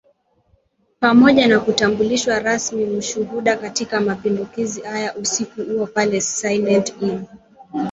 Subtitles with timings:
[0.99, 7.23] Pamoja na kutambulishwa rasmi mashuhuda katika mapinduzi haya usiku huo pale Silent Inn